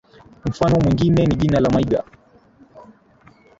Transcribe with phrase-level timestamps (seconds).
[0.45, 2.03] Mfano mwingine ni jina la Maiga